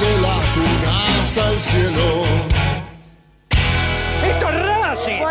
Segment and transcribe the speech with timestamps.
[0.00, 2.22] Desde la cuna hasta el cielo.
[4.24, 5.22] Esto es Racing.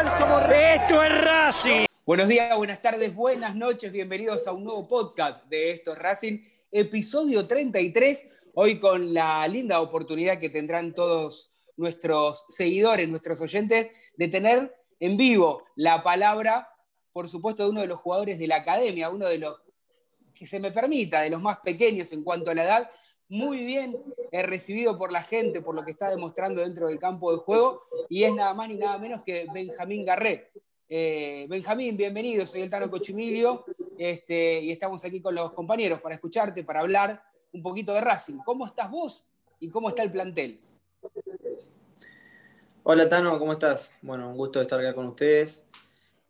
[0.51, 1.85] Esto es Racing.
[2.05, 6.39] Buenos días, buenas tardes, buenas noches, bienvenidos a un nuevo podcast de Esto es Racing,
[6.69, 14.28] episodio 33, hoy con la linda oportunidad que tendrán todos nuestros seguidores, nuestros oyentes, de
[14.28, 16.67] tener en vivo la palabra,
[17.13, 19.61] por supuesto, de uno de los jugadores de la academia, uno de los,
[20.35, 22.91] que se me permita, de los más pequeños en cuanto a la edad,
[23.29, 23.97] muy bien
[24.31, 28.23] recibido por la gente, por lo que está demostrando dentro del campo de juego, y
[28.23, 30.51] es nada más ni nada menos que Benjamín Garré.
[30.89, 33.66] Eh, Benjamín, bienvenido, soy el Tano Cochimilio,
[33.97, 37.21] este, y estamos aquí con los compañeros para escucharte, para hablar
[37.51, 38.37] un poquito de Racing.
[38.45, 39.25] ¿Cómo estás vos
[39.59, 40.59] y cómo está el plantel?
[42.83, 43.91] Hola Tano, ¿cómo estás?
[44.01, 45.63] Bueno, un gusto estar acá con ustedes.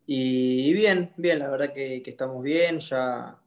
[0.06, 3.38] Y, bien, bien, la verdad que, estamos bien, ya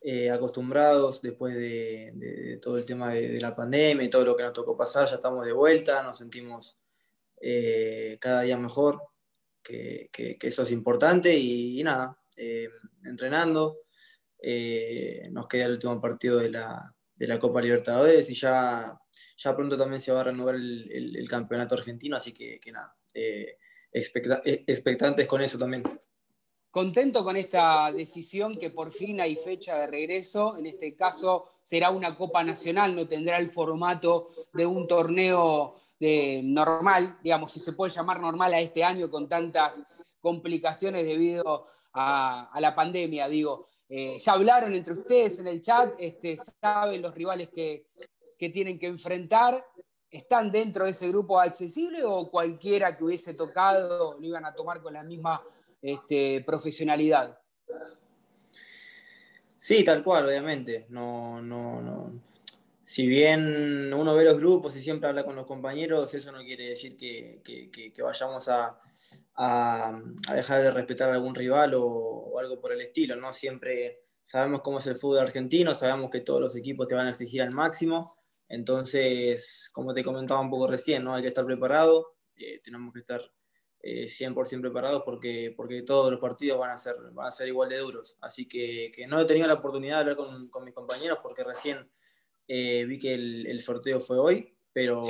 [0.00, 4.52] eh, acostumbrados después de, todo el tema de, la pandemia y todo lo que nos
[4.52, 6.78] tocó pasar, ya estamos de vuelta, nos sentimos
[7.40, 9.02] eh, cada día mejor,
[9.62, 10.10] que,
[10.40, 12.68] eso es importante y, nada, eh,
[13.04, 13.78] entrenando.
[15.30, 18.98] nos queda el último partido de la, la Copa Libertadores y ya
[19.38, 23.56] ya pronto también se va a renovar el, campeonato argentino, así que, nada, eh,
[23.92, 25.84] eh, expectantes con eso también.
[26.70, 30.56] Contento con esta decisión que por fin hay fecha de regreso.
[30.58, 36.42] En este caso será una Copa Nacional, no tendrá el formato de un torneo de
[36.44, 39.74] normal, digamos, si se puede llamar normal a este año con tantas
[40.20, 43.28] complicaciones debido a, la pandemia.
[43.28, 47.88] Digo, eh, ya hablaron entre ustedes en el chat, este, saben los rivales que,
[48.38, 49.64] que tienen que enfrentar
[50.10, 54.80] están dentro de ese grupo accesible o cualquiera que hubiese tocado lo iban a tomar
[54.80, 55.42] con la misma
[55.82, 57.38] este, profesionalidad?
[59.58, 60.86] Sí, tal cual, obviamente.
[60.88, 62.22] No, no, no.
[62.82, 66.70] Si bien uno ve los grupos y siempre habla con los compañeros, eso no quiere
[66.70, 67.42] decir que,
[68.02, 68.80] vayamos a,
[70.34, 73.32] dejar de respetar a algún rival o, o, algo por el estilo, ¿no?
[73.32, 77.10] Siempre sabemos cómo es el fútbol argentino, sabemos que todos los equipos te van a
[77.10, 81.14] exigir al máximo entonces, como te comentaba un poco recién, ¿no?
[81.14, 83.20] hay que estar preparado, eh, tenemos que estar
[83.80, 87.68] eh, 100% preparados porque, porque todos los partidos van a ser, van a ser igual
[87.68, 88.16] de duros.
[88.20, 91.44] Así que, que no he tenido la oportunidad de hablar con, con mis compañeros porque
[91.44, 91.88] recién
[92.48, 95.04] eh, vi que el, el, sorteo fue hoy, pero,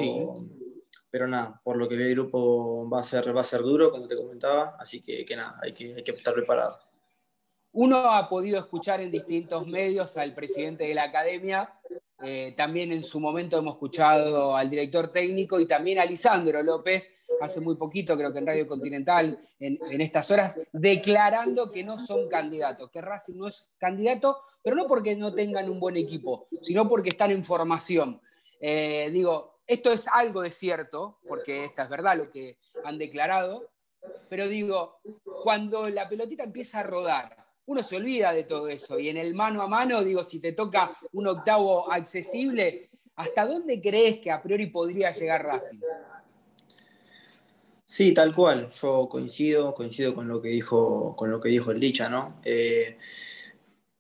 [1.09, 3.91] pero nada, por lo que ve el grupo va a ser, va a ser duro,
[3.91, 6.77] como te comentaba, así que, que nada, hay que, hay que estar preparado.
[7.73, 11.73] Uno ha podido escuchar en distintos medios al presidente de la academia,
[12.21, 17.09] eh, también en su momento hemos escuchado al director técnico y también a Lisandro López,
[17.41, 22.29] hace muy poquito, creo que en Radio Continental, en, estas horas, declarando que no son
[22.29, 26.89] candidatos, que Racing no es candidato, pero no porque no tengan un buen equipo, sino
[26.89, 28.21] porque están en formación.
[28.61, 33.71] Eh, digo, esto es algo de cierto, porque esta es verdad lo que han declarado,
[34.29, 35.01] pero digo,
[35.43, 37.37] cuando la pelotita empieza a rodar,
[37.67, 38.99] uno se olvida de todo eso.
[38.99, 43.81] Y en el mano a mano, digo, si te toca un octavo accesible, ¿hasta dónde
[43.81, 45.81] crees que a priori podría llegar Racing?
[47.91, 48.71] Sí, tal cual.
[48.71, 52.39] Yo coincido, coincido con lo que dijo, con lo que dijo el Licha, ¿no?
[52.45, 52.99] Eh,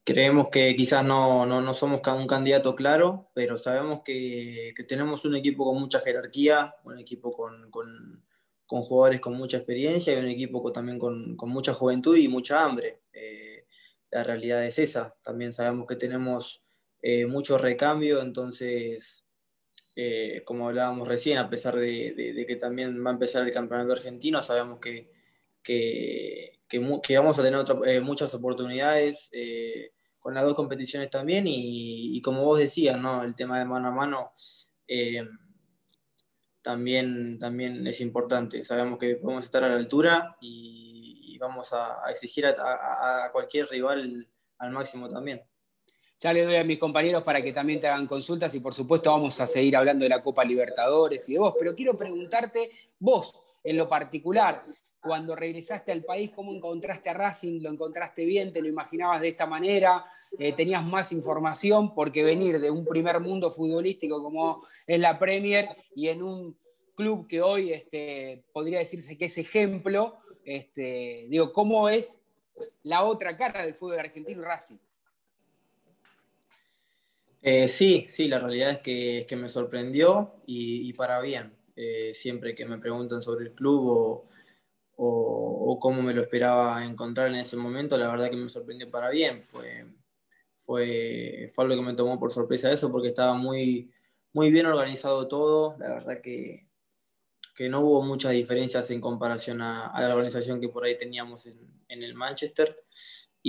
[0.04, 5.24] creemos que quizás no, no, no, somos un candidato claro, pero sabemos que, que, tenemos
[5.24, 8.22] un equipo con mucha jerarquía, un equipo con, con,
[8.66, 12.64] con jugadores con mucha experiencia y un equipo también con, con, mucha juventud y mucha
[12.64, 13.00] hambre.
[13.12, 13.64] Eh,
[14.10, 15.16] la realidad es esa.
[15.22, 16.62] También sabemos que tenemos
[17.00, 19.24] eh, mucho recambio, entonces,
[20.00, 24.40] eh, como hablábamos recién, a pesar de, que también va a empezar el campeonato argentino,
[24.40, 25.10] sabemos que,
[27.16, 29.90] vamos a tener otra, eh, muchas oportunidades eh,
[30.20, 33.24] con las dos competiciones también y, como vos decías, ¿no?
[33.24, 34.32] el tema de mano a mano
[36.62, 38.62] también, es importante.
[38.62, 44.28] Sabemos que podemos estar a la altura y vamos a, exigir a, cualquier rival
[44.58, 45.42] al máximo también.
[46.20, 49.10] Ya le doy a mis compañeros para que también te hagan consultas y por supuesto
[49.10, 53.36] vamos a seguir hablando de la Copa Libertadores y de vos, pero quiero preguntarte vos
[53.62, 54.64] en lo particular,
[55.00, 57.62] cuando regresaste al país, ¿cómo encontraste a Racing?
[57.62, 58.52] ¿Lo encontraste bien?
[58.52, 60.04] ¿Te lo imaginabas de esta manera?
[60.38, 61.94] Eh, ¿Tenías más información?
[61.94, 66.56] Porque venir de un primer mundo futbolístico como es la Premier y en un
[66.94, 72.12] club que hoy este, podría decirse que es ejemplo, este, digo, ¿cómo es
[72.82, 74.78] la otra cara del fútbol argentino Racing?
[77.40, 81.56] Eh, sí, sí, la realidad es que, que me sorprendió y, para bien.
[81.76, 84.28] Eh, siempre que me preguntan sobre el club o,
[84.96, 89.10] o, cómo me lo esperaba encontrar en ese momento, la verdad que me sorprendió para
[89.10, 89.44] bien.
[89.44, 89.86] Fue,
[90.58, 93.92] fue, fue algo que me tomó por sorpresa eso porque estaba muy,
[94.32, 95.76] muy bien organizado todo.
[95.78, 96.66] La verdad que,
[97.54, 101.46] que no hubo muchas diferencias en comparación a, a la organización que por ahí teníamos
[101.46, 101.58] en,
[101.88, 102.84] en el Manchester.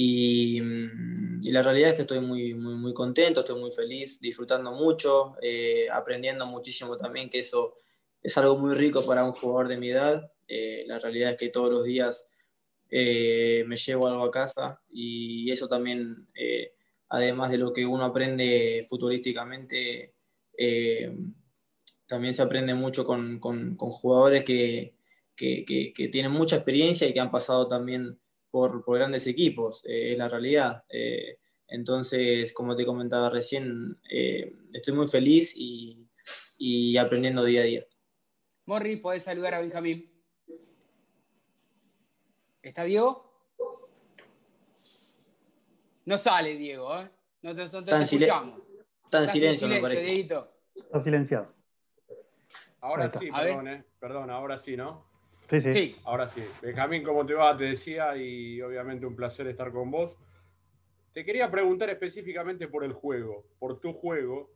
[0.01, 4.17] Y, mm, y, la realidad es que estoy muy, muy, muy contento, estoy muy feliz,
[4.21, 7.75] disfrutando mucho, eh, aprendiendo muchísimo también, que eso
[8.23, 10.31] es algo muy rico para un jugador de mi edad.
[10.47, 12.25] Eh, la realidad es que todos los días
[12.89, 16.29] eh, me llevo algo a casa y eso también,
[17.09, 20.13] además de lo que uno aprende futbolísticamente,
[22.07, 24.95] también se aprende mucho con, con, jugadores que,
[25.35, 28.17] que, tienen mucha experiencia y que han pasado también
[28.51, 30.83] por, por grandes equipos, eh, es la realidad.
[30.89, 36.07] Eh, entonces, como te comentaba recién, eh, estoy muy feliz y,
[36.57, 37.85] y, aprendiendo día a día.
[38.65, 40.11] Morri, podés saludar a Benjamín.
[42.61, 43.29] ¿Está Diego?
[46.05, 47.09] No sale Diego, ¿eh?
[47.41, 48.61] No te, no te está escuchamos.
[49.05, 50.21] Está en silencio, en silencio, me parece.
[50.75, 51.53] Está silenciado.
[52.81, 53.85] Ahora sí, perdón, eh.
[53.99, 55.08] perdón, ahora sí, ¿no?
[55.49, 55.95] Sí, sí.
[56.03, 56.43] Ahora sí.
[56.61, 57.57] Benjamín, ¿cómo te va?
[57.57, 60.15] Te decía y obviamente un placer estar con vos.
[61.11, 64.51] Te quería preguntar específicamente por el juego, por tu juego.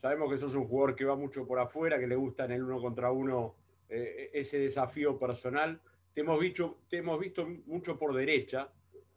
[0.00, 2.62] Sabemos que sos un jugador que va mucho por afuera, que le gusta en el
[2.62, 3.56] uno contra uno
[3.88, 5.80] eh, ese desafío personal.
[6.14, 8.68] Te hemos, visto, te hemos visto mucho por derecha.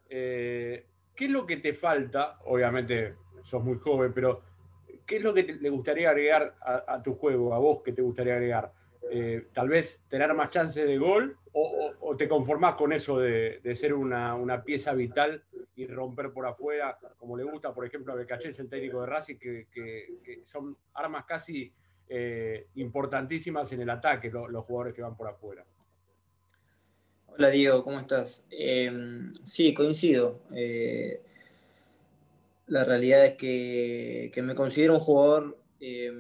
[0.10, 2.40] Eh, ¿Qué es lo que te falta?
[2.46, 4.42] Obviamente sos muy joven, pero
[5.06, 7.94] ¿qué es lo que te, le gustaría agregar a, a, tu juego, a vos que
[7.94, 8.74] te gustaría agregar?
[9.12, 13.94] Eh, tal vez tener más chances de gol o, te conformás con eso de, ser
[13.94, 15.44] una, una, pieza vital
[15.76, 19.38] y romper por afuera, como le gusta, por ejemplo, a Becachés, el técnico de Racing,
[19.38, 21.72] que, que, son armas casi
[22.10, 25.64] eh, importantísimas en el ataque, lo, los jugadores que van por afuera.
[27.28, 28.46] Hola Diego, ¿cómo estás?
[28.50, 28.92] Eh,
[29.44, 30.42] sí, coincido.
[30.54, 31.22] Eh,
[32.68, 36.12] la realidad es que, que, me considero un jugador eh,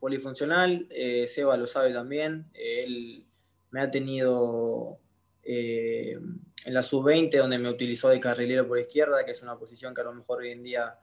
[0.00, 3.26] polifuncional, eh, Seba lo sabe también, él
[3.70, 4.98] me ha tenido
[5.42, 6.18] eh,
[6.64, 10.00] en la sub-20 donde me utilizó de carrilero por izquierda, que es una posición que
[10.00, 10.98] a lo mejor hoy en día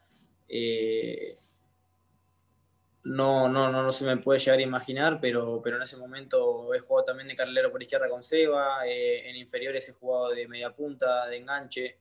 [0.50, 1.34] eh,
[3.04, 6.74] no, no, no, no, se me puede llegar a imaginar, pero, pero en ese momento
[6.74, 10.72] he jugado también de carrilero por izquierda con Seba, en inferiores he jugado de media
[10.72, 12.00] punta, de enganche,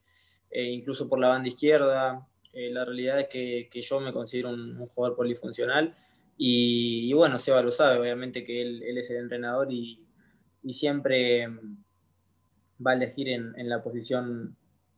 [0.51, 4.87] incluso por la banda izquierda, la realidad es que, que, yo me considero un, un
[4.87, 5.95] jugador polifuncional
[6.37, 10.03] Y, bueno, Seba lo sabe, obviamente que él, es el entrenador y,
[10.73, 11.47] siempre
[12.85, 14.55] va a elegir en, la posición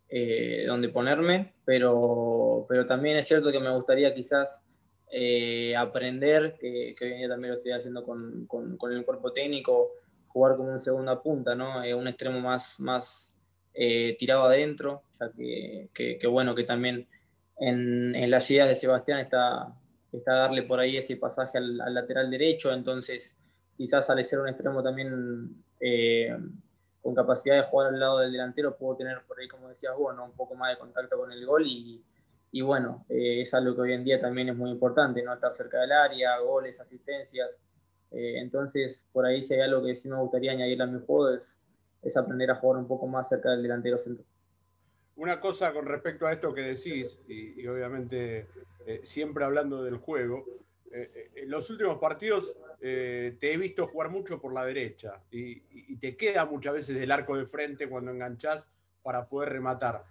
[0.09, 4.63] eh, donde ponerme, pero, pero también es cierto que me gustaría quizás
[5.11, 9.91] eh, aprender, que, hoy en día también lo estoy haciendo con, con, el cuerpo técnico,
[10.27, 11.81] jugar como un segunda punta, ¿no?
[11.95, 13.31] un extremo más, más
[14.17, 17.07] tirado adentro, ya que, que, bueno, que también
[17.57, 19.75] en, en, las ideas de Sebastián está,
[20.11, 23.35] está darle por ahí ese pasaje al, lateral derecho, entonces
[23.77, 26.37] quizás al ser un extremo también eh,
[27.01, 30.15] con capacidad de jugar al lado del delantero, puedo tener por ahí, como decías vos,
[30.17, 32.03] un poco más de contacto con el gol y,
[32.51, 35.33] y bueno, eh, es algo que hoy en día también es muy importante, ¿no?
[35.33, 37.49] Estar cerca del área, goles, asistencias.
[38.11, 41.29] Eh, entonces, por ahí si hay algo que sí me gustaría añadir a mi juego
[41.29, 41.41] es,
[42.01, 44.25] es aprender a jugar un poco más cerca del delantero centro.
[45.19, 48.47] Una cosa con respecto a esto que decís, y, obviamente
[48.85, 50.45] eh, siempre hablando del juego,
[50.93, 55.97] eh, eh, en los últimos partidos te he visto jugar mucho por la derecha y,
[55.97, 58.65] te queda muchas veces el arco de frente cuando enganchás
[59.03, 60.05] para poder rematar.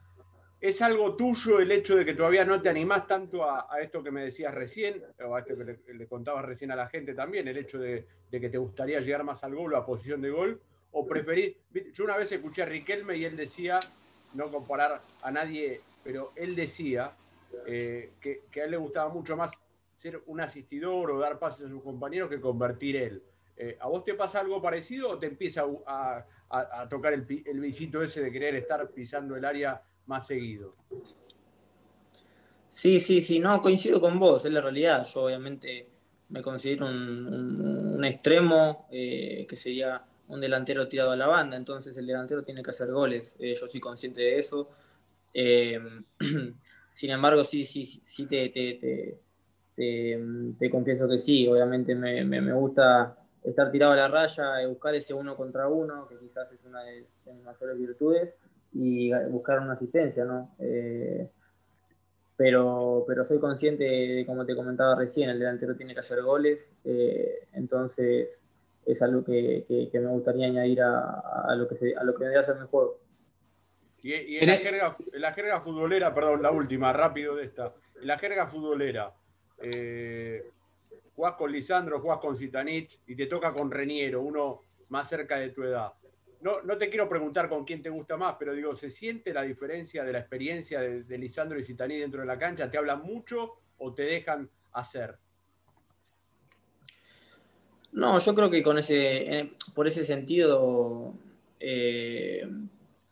[0.61, 4.11] ¿Es algo tuyo el hecho de que todavía no te animás tanto a, esto que
[4.11, 7.57] me decías recién, o a esto que le, contabas recién a la gente también, el
[7.57, 10.61] hecho de, de, que te gustaría llegar más al gol o a posición de gol?
[10.91, 11.57] ¿O preferís?
[11.95, 13.81] Yo una vez escuché a Riquelme y él decía
[14.35, 17.13] no comparar a nadie, pero él decía
[17.67, 19.51] eh, que, a él le gustaba mucho más
[19.97, 23.23] ser un asistidor o dar pases a sus compañeros que convertir él.
[23.57, 26.25] Eh, ¿A vos te pasa algo parecido o te empieza a,
[26.89, 30.77] tocar el, el ese de querer estar pisando el área más seguido?
[32.71, 35.05] Sí, sí, sí, no, coincido con vos, es la realidad.
[35.13, 35.89] Yo obviamente
[36.29, 42.07] me considero un, extremo eh, que sería un delantero tirado a la banda, entonces el
[42.07, 44.71] delantero tiene que hacer goles, eh, yo soy consciente de eso.
[45.33, 45.79] Eh,
[46.93, 49.19] sin embargo, sí, sí, sí te, te,
[49.75, 55.15] te, confieso que sí, obviamente me, me, gusta estar tirado a la raya, buscar ese
[55.15, 58.35] uno contra uno, que quizás es una de, mis mayores virtudes,
[58.73, 60.55] y buscar una asistencia, ¿no?
[60.59, 61.27] Eh,
[62.37, 66.59] pero, pero soy consciente de, como te comentaba recién, el delantero tiene que hacer goles,
[67.53, 68.39] entonces
[68.89, 72.67] es algo que, me gustaría añadir a, lo que se, a lo que ser mi
[72.67, 72.99] juego.
[74.03, 77.75] Y, en, la jerga, la jerga futbolera, perdón, la última, rápido de esta.
[78.01, 79.13] En la jerga futbolera,
[79.61, 80.51] eh,
[81.15, 85.51] jugás con Lisandro, jugás con Zitanich y te toca con Reniero, uno más cerca de
[85.51, 85.93] tu edad.
[86.41, 89.43] No, no te quiero preguntar con quién te gusta más, pero digo, ¿se siente la
[89.43, 92.71] diferencia de la experiencia de, Lisandro y Zitanich dentro de la cancha?
[92.71, 95.17] ¿Te hablan mucho o te dejan hacer?
[97.93, 101.15] No, yo creo que con ese, eh, por ese sentido,
[101.59, 102.47] eh,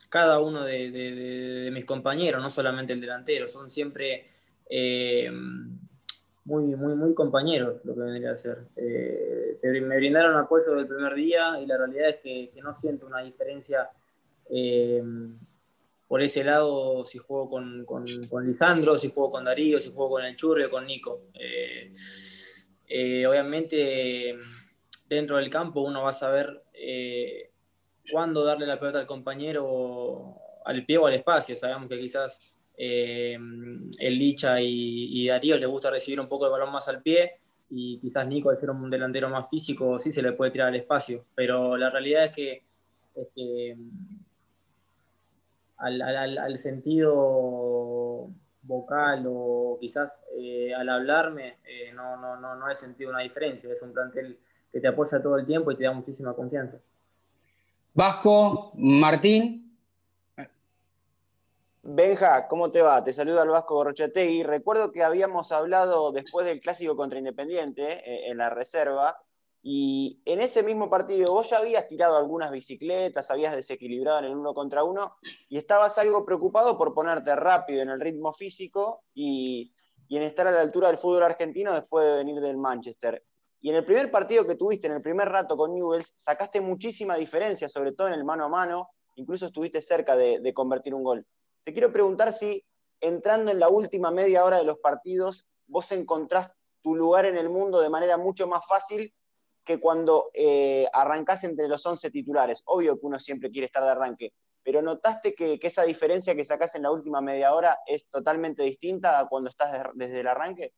[0.08, 4.26] cada uno de, mis compañeros, no solamente el delantero, son siempre
[4.68, 5.30] eh,
[6.44, 8.58] muy, muy, muy compañeros lo que vendría a ser.
[9.62, 13.88] me brindaron apoyo del primer día y la realidad es que, no siento una diferencia
[16.06, 18.06] por ese lado si juego con, con,
[18.46, 21.22] Lisandro, si juego con Darío, si juego con el Churri o con Nico.
[23.28, 24.38] obviamente
[25.08, 27.50] dentro del campo uno va a saber eh,
[28.10, 31.56] cuándo darle la pelota al compañero al pie o al espacio.
[31.56, 33.34] Sabemos que quizás eh,
[33.98, 37.38] el Licha y, Darío le gusta recibir un poco el balón más al pie
[37.70, 40.76] y quizás Nico, al ser un delantero más físico, sí se le puede tirar al
[40.76, 41.24] espacio.
[41.34, 42.62] Pero la realidad es que,
[45.78, 48.28] al, sentido
[48.62, 51.58] vocal o quizás eh, al hablarme,
[51.94, 53.72] no, no, no, no he sentido una diferencia.
[53.72, 54.38] Es un plantel
[54.72, 56.78] que te apoya todo el tiempo y te da muchísima confianza.
[57.94, 59.66] Vasco, Martín.
[61.82, 63.02] Benja, ¿cómo te va?
[63.04, 64.42] Te saluda el Vasco Gorrochategui.
[64.42, 69.16] Recuerdo que habíamos hablado después del clásico contra Independiente eh, en la reserva
[69.62, 74.36] y en ese mismo partido vos ya habías tirado algunas bicicletas, habías desequilibrado en el
[74.36, 75.16] uno contra uno
[75.48, 79.72] y estabas algo preocupado por ponerte rápido en el ritmo físico y,
[80.08, 83.24] y en estar a la altura del fútbol argentino después de venir del Manchester.
[83.60, 87.16] Y en el primer partido que tuviste, en el primer rato con Newells, sacaste muchísima
[87.16, 91.26] diferencia, sobre todo en el mano a mano, incluso estuviste cerca de, convertir un gol.
[91.64, 92.64] Te quiero preguntar si
[93.00, 96.50] entrando en la última media hora de los partidos, vos encontrás
[96.82, 99.12] tu lugar en el mundo de manera mucho más fácil
[99.64, 102.62] que cuando eh, arrancás entre los 11 titulares.
[102.66, 104.32] Obvio que uno siempre quiere estar de arranque,
[104.62, 109.18] pero ¿notaste que, esa diferencia que sacás en la última media hora es totalmente distinta
[109.18, 110.72] a cuando estás desde el arranque?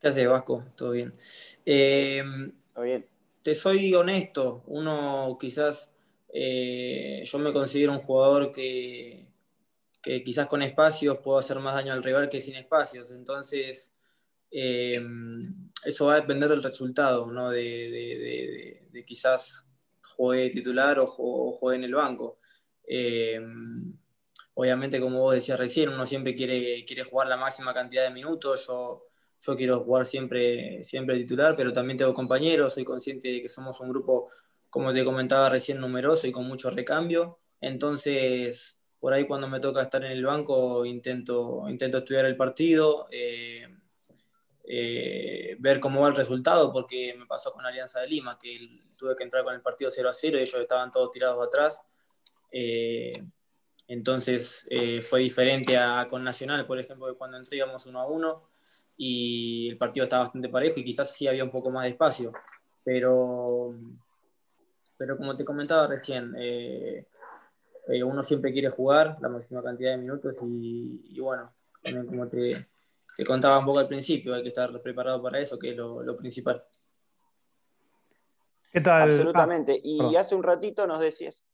[0.00, 0.64] ¿Qué haces, Vasco?
[0.76, 1.12] ¿Todo bien?
[1.66, 2.22] Eh,
[2.82, 3.06] bien.
[3.42, 5.92] Te soy honesto, uno quizás,
[6.32, 9.28] eh, yo me considero un jugador que,
[10.02, 13.92] que quizás con espacios puedo hacer más daño al rival que sin espacios, entonces
[14.50, 17.50] eso va a depender del resultado, ¿no?
[17.50, 19.66] de, de, quizás
[20.16, 22.38] juegue titular o, juegue en el banco.
[24.54, 28.66] obviamente, como vos decías recién, uno siempre quiere, quiere jugar la máxima cantidad de minutos.
[28.66, 29.09] Yo,
[29.40, 33.80] yo quiero jugar siempre, siempre titular, pero también tengo compañeros, soy consciente de que somos
[33.80, 34.28] un grupo,
[34.68, 37.38] como te comentaba recién, numeroso y con mucho recambio.
[37.60, 43.08] Entonces, por ahí cuando me toca estar en el banco, intento, intento estudiar el partido,
[43.10, 43.66] eh,
[44.64, 49.16] eh, ver cómo va el resultado, porque me pasó con Alianza de Lima, que tuve
[49.16, 51.80] que entrar con el partido 0 a 0 y ellos estaban todos tirados atrás.
[52.52, 53.12] Eh,
[53.88, 54.68] entonces
[55.02, 58.49] fue diferente a, con Nacional, por ejemplo, que cuando entré íbamos 1 a 1
[59.02, 62.32] y el partido estaba bastante parejo y quizás sí había un poco más de espacio.
[62.84, 63.74] Pero,
[64.98, 67.06] pero como te comentaba recién, eh,
[68.04, 71.50] uno siempre quiere jugar la máxima cantidad de minutos y, bueno,
[71.82, 72.66] como te,
[73.26, 76.62] contaba un poco al principio, hay que estar preparado para eso, que es lo, principal.
[78.70, 79.10] ¿Qué tal?
[79.10, 79.80] Absolutamente.
[79.82, 81.46] y hace un ratito nos decías,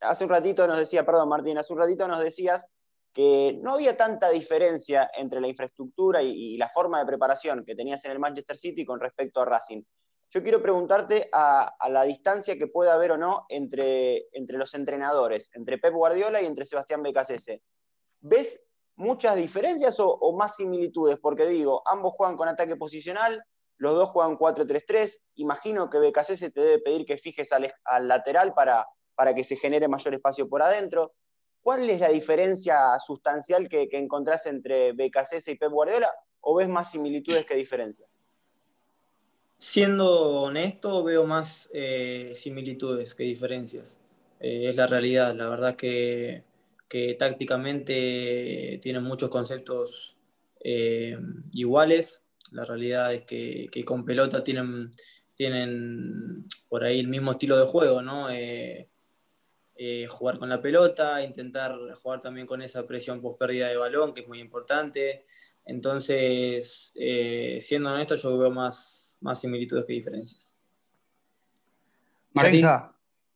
[0.00, 2.66] hace un ratito nos decía, perdón Martín, hace un ratito nos decías
[3.14, 8.04] que no había tanta diferencia entre la infraestructura y, la forma de preparación que tenías
[8.04, 9.82] en el Manchester City con respecto a Racing.
[10.30, 15.54] Yo quiero preguntarte a, la distancia que puede haber o no entre, entre los entrenadores,
[15.54, 17.62] entre Pep Guardiola y entre Sebastián Becasese.
[18.20, 18.60] ¿Ves
[18.96, 21.18] muchas diferencias o, más similitudes?
[21.22, 23.44] Porque digo, ambos juegan con ataque posicional,
[23.76, 25.20] los dos juegan 4-3-3.
[25.36, 27.72] Imagino que Becasese te debe pedir que fijes al,
[28.08, 31.12] lateral para, para que se genere mayor espacio por adentro.
[31.64, 36.12] ¿Cuál es la diferencia sustancial que, que encontrás entre Becasese y Pep Guardiola?
[36.42, 38.18] ¿O ves más similitudes que diferencias?
[39.56, 43.96] Siendo honesto, veo más eh, similitudes que diferencias.
[44.40, 45.34] Eh, es la realidad.
[45.34, 46.44] La verdad que,
[46.86, 50.18] que tácticamente tienen muchos conceptos
[50.62, 51.16] eh,
[51.54, 52.24] iguales.
[52.52, 54.90] La realidad es que, con pelota tienen,
[55.34, 58.28] tienen por ahí el mismo estilo de juego, ¿no?
[60.08, 64.20] Jugar con la pelota, intentar jugar también con esa presión post pérdida de balón, que
[64.20, 65.24] es muy importante.
[65.64, 66.92] Entonces,
[67.58, 70.54] siendo honesto, yo veo más, más similitudes que diferencias.
[72.34, 72.66] Martín.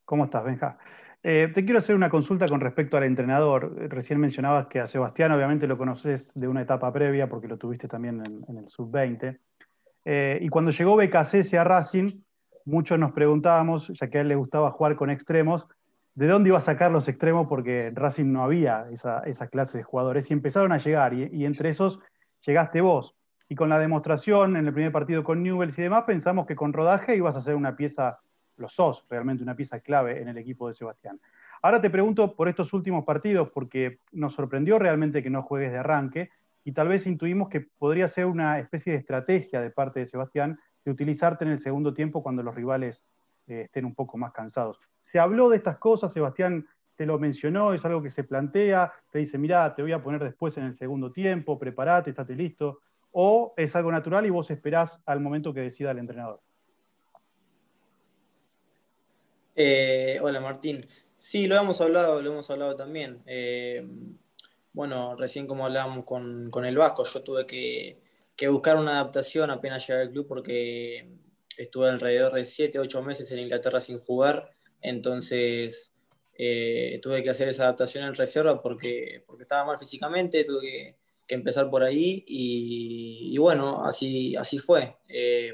[0.05, 0.79] ¿cómo estás, Benja?
[1.23, 3.75] Eh, te quiero hacer una consulta con respecto al entrenador.
[3.91, 7.89] Recién mencionabas que a Sebastián obviamente lo conoces de una etapa previa porque lo tuviste
[7.89, 9.39] también en, el sub-20.
[10.05, 12.23] Eh, y cuando llegó BKC a Racing,
[12.65, 15.67] muchos nos preguntábamos, ya que a él le gustaba jugar con extremos,
[16.19, 17.47] ¿de dónde iba a sacar los extremos?
[17.49, 22.01] Porque Racing no había esa, clase de jugadores y empezaron a llegar y entre esos
[22.45, 26.47] llegaste vos y con la demostración en el primer partido con Newells y demás, pensamos
[26.47, 28.21] que con rodaje ibas a ser una pieza,
[28.57, 31.19] lo sos realmente una pieza clave en el equipo de Sebastián.
[31.63, 35.79] Ahora te pregunto por estos últimos partidos, porque nos sorprendió realmente que no juegues de
[35.79, 36.31] arranque
[36.63, 40.61] y tal vez intuimos que podría ser una especie de estrategia de parte de Sebastián
[40.85, 43.03] de utilizarte en el segundo tiempo cuando los rivales
[43.49, 44.79] eh, estén un poco más cansados.
[45.01, 49.21] Se habló de estas cosas, Sebastián te lo mencionó, es algo que se plantea, te
[49.21, 52.81] dice, mira, te voy a poner después en el segundo tiempo, prepárate, estate listo
[53.13, 56.41] o es algo natural y vos esperás al momento que decida el entrenador?
[59.57, 60.87] Eh, hola Martín.
[61.19, 63.23] Sí, lo hemos hablado, lo hemos hablado también.
[63.27, 63.85] Eh,
[64.73, 70.03] bueno, recién como hablábamos con, el Vasco, yo tuve que, buscar una adaptación apenas llegué
[70.03, 71.09] al club porque
[71.59, 75.93] estuve alrededor de 7, 8 meses en Inglaterra sin jugar, entonces
[76.41, 80.95] eh, tuve que hacer esa adaptación en reserva porque, porque estaba mal físicamente, tuve
[81.27, 84.97] que empezar por ahí y, bueno, así, así fue.
[85.09, 85.53] Eh,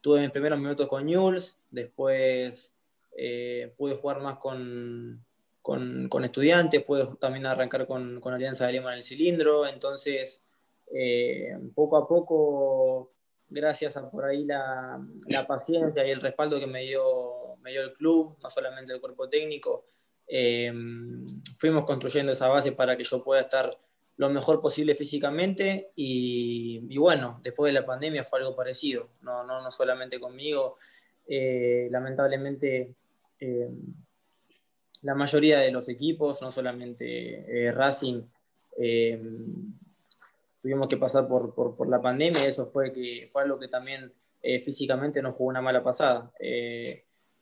[0.00, 2.76] tuve mis primeros minutos con Newell's, después
[3.16, 5.24] eh, pude jugar más con,
[5.60, 10.42] con, estudiantes, pude también arrancar con, Alianza de Lima en el cilindro, entonces
[11.74, 13.12] poco a poco,
[13.48, 15.00] gracias a por ahí la,
[15.46, 19.84] paciencia y el respaldo que me dio, el club, no solamente el cuerpo técnico,
[21.58, 23.78] fuimos construyendo esa base para que yo pueda estar
[24.18, 30.18] lo mejor posible físicamente y, bueno, después de la pandemia fue algo parecido, no, solamente
[30.18, 30.76] conmigo,
[31.26, 32.94] eh, lamentablemente
[33.38, 33.68] eh,
[35.02, 38.22] la mayoría de los equipos, no solamente eh, Racing,
[40.68, 44.12] tuvimos que pasar por, por, la pandemia y eso fue, que, fue algo que también
[44.40, 46.30] físicamente nos jugó una mala pasada.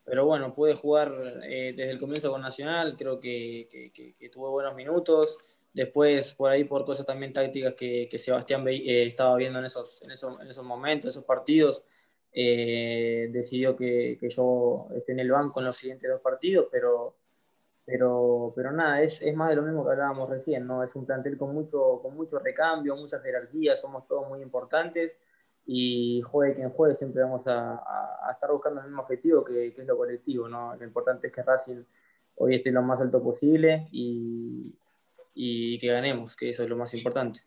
[0.05, 4.75] pero bueno, pude jugar desde el comienzo con Nacional, creo que, que, que tuve buenos
[4.75, 5.57] minutos.
[5.77, 10.11] Después, por ahí, por cosas también tácticas que, Sebastián eh, estaba viendo en esos, en,
[10.11, 11.85] esos, en esos momentos, esos partidos,
[12.33, 17.17] eh, decidió que, yo esté en el banco en los siguientes dos partidos, pero,
[17.87, 20.83] pero, pero nada, es, es, más de lo mismo que hablábamos recién, ¿no?
[20.83, 25.12] Es un plantel con mucho, con mucho recambio, mucha jerarquía, somos todos muy importantes,
[25.66, 27.83] y juegue quien juegue, siempre vamos a,
[28.33, 30.49] estar buscando el mismo objetivo que, es lo colectivo.
[30.49, 30.77] ¿no?
[30.77, 31.83] Lo importante es que Racing
[32.37, 34.75] hoy esté lo más alto posible y,
[35.35, 37.40] que ganemos, que eso es lo más importante.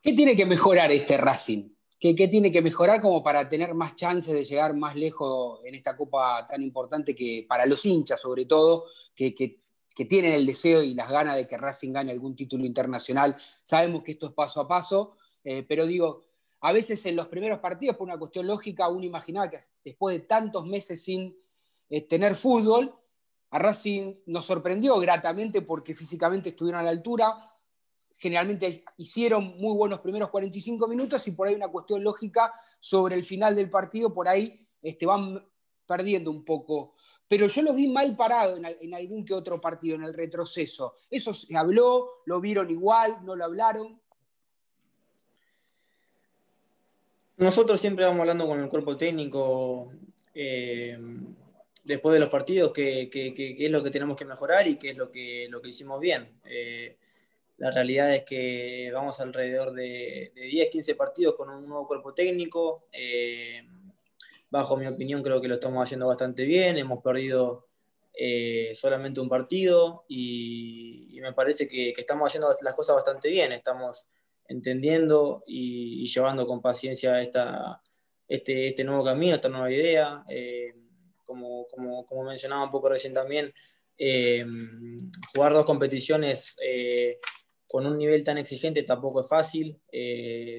[0.00, 1.70] ¿Qué tiene que mejorar este Racing?
[1.98, 5.96] ¿Qué, tiene que mejorar como para tener más chances de llegar más lejos en esta
[5.96, 8.84] copa tan importante que para los hinchas sobre todo,
[9.16, 9.62] que, que
[10.04, 13.36] tienen el deseo y las ganas de que Racing gane algún título internacional?
[13.64, 16.22] Sabemos que esto es paso a paso, eh, pero digo,
[16.60, 20.26] a veces en los primeros partidos, por una cuestión lógica, uno imaginaba que después de
[20.26, 21.36] tantos meses sin
[21.88, 22.94] eh, tener fútbol,
[23.50, 27.50] a Racing nos sorprendió gratamente porque físicamente estuvieron a la altura.
[28.18, 33.24] Generalmente hicieron muy buenos primeros 45 minutos y por ahí una cuestión lógica sobre el
[33.24, 35.46] final del partido, por ahí este, van
[35.86, 36.94] perdiendo un poco.
[37.28, 40.94] Pero yo los vi mal parados en, algún que otro partido, en el retroceso.
[41.10, 44.00] Eso se habló, lo vieron igual, no lo hablaron.
[47.36, 49.92] Nosotros siempre vamos hablando con el cuerpo técnico
[50.34, 50.98] eh,
[51.84, 53.08] después de los partidos qué
[53.58, 56.40] es lo que tenemos que mejorar y qué es lo que, lo que hicimos bien.
[56.44, 56.96] Eh,
[57.58, 62.84] la realidad es que vamos alrededor de, 10, 15 partidos con un nuevo cuerpo técnico.
[62.92, 63.66] Eh,
[64.50, 66.78] bajo mi opinión creo que lo estamos haciendo bastante bien.
[66.78, 67.66] Hemos perdido
[68.74, 73.52] solamente un partido y, me parece que, estamos haciendo las cosas bastante bien.
[73.52, 74.08] Estamos
[74.48, 77.80] entendiendo y, llevando con paciencia esta,
[78.26, 80.24] este, este, nuevo camino, esta nueva idea.
[80.28, 80.74] Eh,
[81.24, 83.52] como, como, mencionaba un poco recién también,
[83.98, 84.44] eh,
[85.34, 87.18] jugar dos competiciones eh,
[87.66, 89.78] con un nivel tan exigente tampoco es fácil.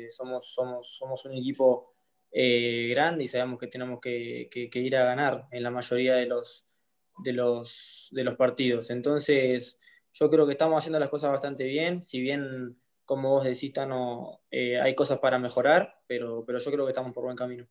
[0.10, 1.96] somos, somos, somos un equipo
[2.32, 6.66] grande y sabemos que tenemos que, ir a ganar en la mayoría de los,
[8.38, 8.90] partidos.
[8.90, 9.78] Entonces,
[10.14, 12.78] yo creo que estamos haciendo las cosas bastante bien, si bien
[13.10, 13.74] como vos decís,
[14.52, 17.68] eh, hay cosas para mejorar, pero, yo creo que estamos por buen camino.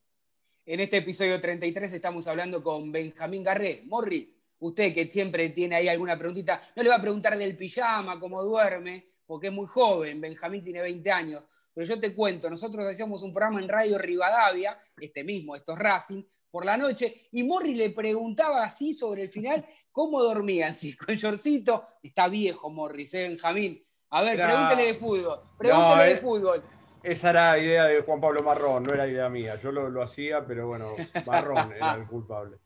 [0.66, 3.82] En este episodio 33 estamos hablando con Benjamín Garré.
[3.86, 8.18] Morri, usted que siempre tiene ahí alguna preguntita, no le va a preguntar del pijama,
[8.18, 11.44] cómo duerme, porque es muy joven, Benjamín tiene 20 años,
[11.74, 16.22] pero yo te cuento, nosotros hacíamos un programa en Radio Rivadavia, este mismo, estos Racing,
[16.50, 20.74] por la noche, y Morri le preguntaba así sobre el final, ¿cómo dormían?
[20.74, 23.85] Si con shortcito, está viejo Morris, ¿eh, Benjamín?
[24.11, 25.40] A ver, pregúntele de fútbol.
[25.59, 26.62] Pregúntele de eh, fútbol.
[27.02, 29.57] Esa era idea de Juan Pablo Marrón, no era idea mía.
[29.57, 30.94] Yo lo, hacía, pero bueno,
[31.26, 32.57] Marrón era el culpable.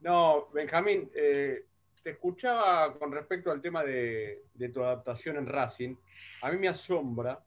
[0.00, 1.64] No, Benjamín, eh,
[2.02, 5.96] te escuchaba con respecto al tema de, tu adaptación en Racing.
[6.42, 7.42] A mí me asombra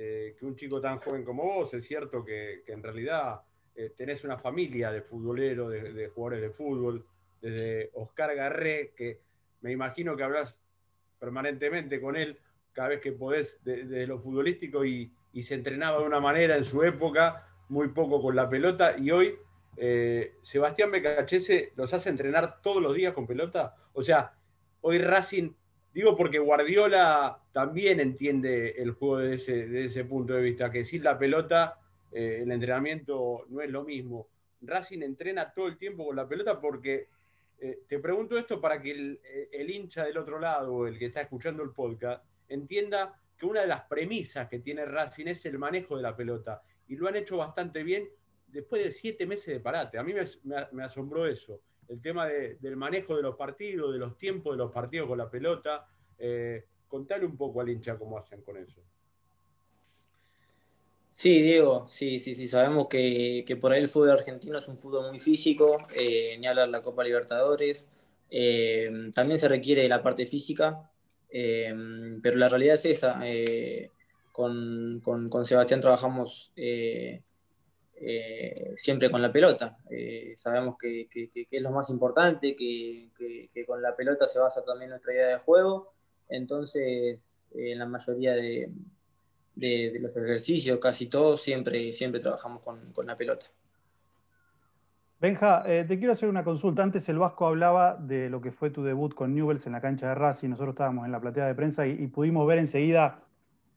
[0.00, 3.40] eh, que un chico tan joven como vos, es cierto que, en realidad
[3.96, 7.06] tenés una familia de futboleros, de, jugadores de fútbol,
[7.40, 9.20] desde Oscar Garré, que
[9.60, 10.56] me imagino que hablas
[11.18, 12.38] permanentemente con él
[12.72, 16.82] cada vez que podés de, lo futbolístico y, se entrenaba de una manera en su
[16.82, 19.38] época, muy poco con la pelota, y hoy
[19.76, 23.76] eh, Sebastián Becachese los hace entrenar todos los días con pelota.
[23.92, 24.32] O sea,
[24.80, 25.52] hoy Racing,
[25.92, 31.18] digo porque Guardiola también entiende el juego desde ese, punto de vista, que sin la
[31.18, 31.78] pelota
[32.12, 34.28] eh, el entrenamiento no es lo mismo.
[34.60, 37.08] Racing entrena todo el tiempo con la pelota porque,
[37.60, 39.20] eh, te pregunto esto para que el,
[39.52, 43.68] el hincha del otro lado, el que está escuchando el podcast, entienda que una de
[43.68, 46.62] las premisas que tiene Racing es el manejo de la pelota.
[46.88, 48.08] Y lo han hecho bastante bien
[48.48, 49.98] después de siete meses de parate.
[49.98, 54.54] A mí me, asombró eso, el tema del manejo de los partidos, de los tiempos
[54.54, 55.86] de los partidos con la pelota.
[56.18, 58.80] Eh, contale un poco al hincha cómo hacen con eso.
[61.14, 65.08] Sí, Diego, sí, sí, sí, sabemos que, por ahí el fútbol argentino es un fútbol
[65.08, 67.88] muy físico, eh, ni hablar la Copa Libertadores.
[68.30, 70.88] Eh, también se requiere la parte física,
[71.30, 73.20] Em, pero la realidad es esa.
[73.24, 73.90] Eh,
[74.32, 76.52] con, con, Sebastián trabajamos
[78.00, 79.76] eh, eh, siempre con la pelota.
[80.36, 81.08] sabemos que,
[81.50, 83.10] es lo más importante, que,
[83.66, 85.92] con la pelota se basa también nuestra idea de juego.
[86.28, 87.18] Entonces,
[87.54, 88.70] en la mayoría de,
[90.00, 93.46] los ejercicios, casi todos, siempre, siempre trabajamos con, la pelota.
[95.20, 96.82] Benja, eh, te quiero hacer una consulta.
[96.82, 100.08] Antes el Vasco hablaba de lo que fue tu debut con Newells en la cancha
[100.08, 100.50] de Racing.
[100.50, 103.24] Nosotros estábamos en la platea de prensa y, pudimos ver enseguida,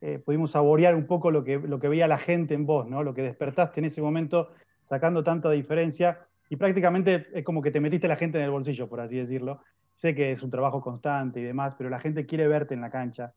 [0.01, 3.03] eh, pudimos saborear un poco lo que, lo que veía la gente en vos, ¿no?
[3.03, 4.49] Lo que despertaste en ese momento,
[4.89, 6.19] sacando tanta diferencia.
[6.49, 9.61] Y prácticamente es como que te metiste la gente en el bolsillo, por así decirlo.
[9.95, 12.89] Sé que es un trabajo constante y demás, pero la gente quiere verte en la
[12.89, 13.33] cancha.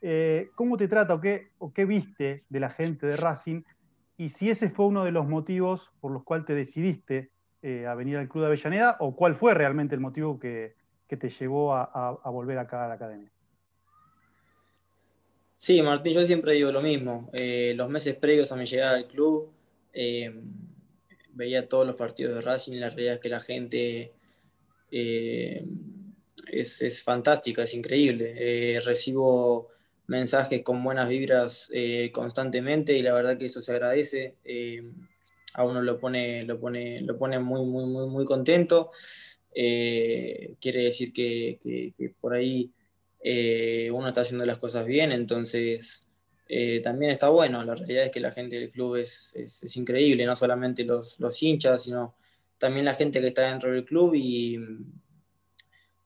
[0.00, 3.62] Eh, ¿Cómo te trata o qué, o qué viste de la gente de Racing?
[4.16, 7.30] Y si ese fue uno de los motivos por los cuales te decidiste
[7.62, 10.74] eh, a venir al Club de Avellaneda o cuál fue realmente el motivo que,
[11.06, 13.30] te llevó a, volver acá a la academia?
[15.58, 17.30] Sí, Martín, yo siempre digo lo mismo.
[17.34, 19.52] Eh, los meses previos a mi llegada al club,
[21.32, 24.12] veía todos los partidos de Racing y la realidad es que la gente
[24.90, 28.80] es, es, fantástica, es increíble.
[28.84, 29.68] recibo
[30.06, 31.70] mensajes con buenas vibras
[32.12, 34.36] constantemente y la verdad que eso se agradece
[35.58, 38.90] a uno lo pone, lo pone, lo pone muy, muy, muy, muy contento.
[39.52, 41.58] Eh, quiere decir que,
[42.20, 42.70] por ahí
[43.20, 46.08] eh, uno está haciendo las cosas bien, entonces
[46.48, 47.62] eh, también está bueno.
[47.64, 51.42] La realidad es que la gente del club es, es, increíble, no solamente los, los,
[51.42, 52.16] hinchas, sino
[52.58, 54.58] también la gente que está dentro del club y,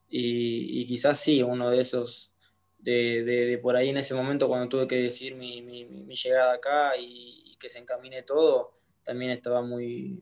[0.08, 2.32] y, quizás sí, uno de esos
[2.78, 6.54] de, de, por ahí en ese momento cuando tuve que decir mi, mi, mi llegada
[6.54, 8.72] acá y, que se encamine todo,
[9.04, 10.20] también estaba muy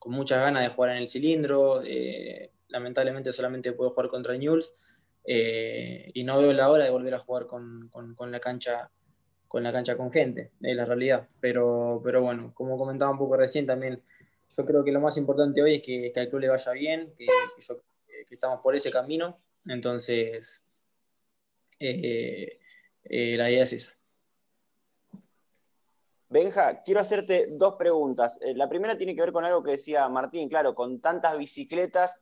[0.00, 1.82] con muchas ganas de jugar en el cilindro.
[1.84, 4.74] Eh, lamentablemente solamente puedo jugar contra Newell's
[5.32, 7.88] eh, y no veo la hora de volver a jugar con,
[8.32, 8.90] la cancha
[9.46, 11.28] con la cancha con gente, es la realidad.
[11.38, 14.02] Pero, pero bueno, como comentaba un poco recién, también
[14.56, 17.14] yo creo que lo más importante hoy es que, que al club le vaya bien,
[17.16, 17.28] que,
[18.28, 19.38] estamos por ese camino.
[19.66, 20.64] Entonces,
[21.78, 22.58] eh,
[23.04, 23.92] la idea es esa.
[26.28, 28.40] Benja, quiero hacerte dos preguntas.
[28.42, 32.20] Eh, la primera tiene que ver con algo que decía Martín, claro, con tantas bicicletas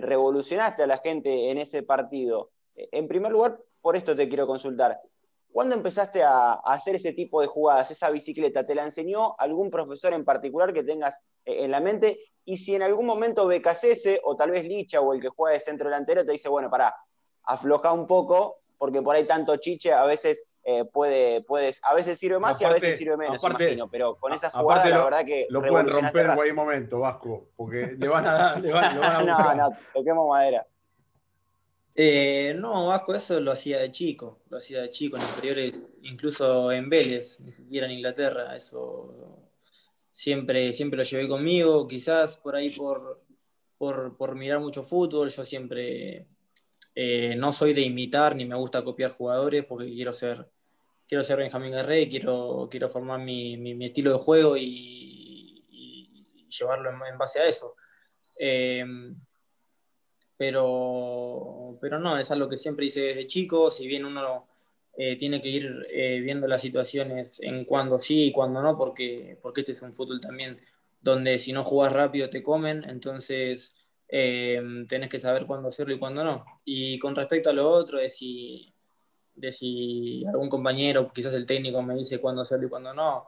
[0.00, 2.50] revolucionaste a la gente en ese partido.
[2.74, 5.00] Eh, en primer lugar, por esto te quiero consultar.
[5.52, 8.66] ¿Cuándo empezaste a, hacer ese tipo de jugadas, esa bicicleta?
[8.66, 12.18] ¿Te la enseñó algún profesor en particular que tengas eh, en la mente?
[12.44, 15.60] Y si en algún momento Becasese o tal vez Licha o el que juega de
[15.60, 16.94] centro delantero te dice, bueno, pará,
[17.44, 22.18] afloja un poco, porque por ahí tanto chiche a veces eh, puede, puedes, a veces
[22.18, 25.46] sirve más y a veces sirve menos, imagino, pero con esas jugadas la verdad que...
[25.50, 28.60] Lo pueden romper en cualquier momento, Vasco, porque le van a dar...
[28.62, 30.66] Le van, a no, no, toquemos madera.
[31.94, 36.72] Eh, no, Vasco eso lo hacía de chico, lo hacía de chico, en inferiores, incluso
[36.72, 39.44] en Vélez, ni siquiera en Inglaterra, eso
[40.12, 43.22] siempre, siempre lo llevé conmigo, quizás por ahí por,
[43.76, 46.26] por, por mirar mucho fútbol, yo siempre
[46.94, 50.48] eh, no soy de imitar ni me gusta copiar jugadores porque quiero ser
[51.06, 55.50] quiero ser Benjamín Guerrero, quiero, quiero formar mi, mi, estilo de juego y,
[56.48, 57.74] llevarlo en, base a eso.
[58.38, 58.84] Eh,
[60.36, 64.46] pero, pero no, es algo que siempre hice desde chico, si bien uno
[64.96, 69.38] eh, tiene que ir eh, viendo las situaciones en cuando sí y cuando no, porque,
[69.42, 70.60] porque este es un fútbol también
[71.00, 73.74] donde si no jugás rápido te comen, entonces
[74.06, 76.44] tenés que saber cuándo hacerlo y cuándo no.
[76.64, 78.73] Y con respecto a lo otro, es si
[79.36, 83.26] de si algún compañero, quizás el técnico me dice cuándo hacerlo y cuándo no.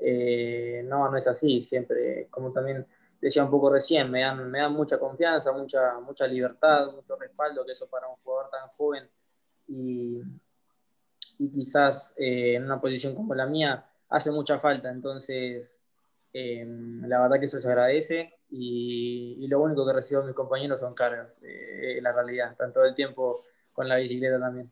[0.00, 1.66] Eh, no, no es así.
[1.68, 2.86] Siempre, como también
[3.20, 7.64] decía un poco recién, me dan, me dan mucha confianza, mucha, mucha libertad, mucho respaldo,
[7.64, 9.08] que eso para un jugador tan joven
[9.68, 10.22] y,
[11.38, 14.90] y quizás eh, en una posición como la mía hace mucha falta.
[14.90, 15.68] Entonces,
[16.32, 16.64] eh,
[17.06, 20.94] la verdad que eso se agradece y, y, lo único que recibo mis compañeros son
[20.94, 21.28] cargas,
[22.00, 24.70] la realidad, están todo el tiempo con la bicicleta también.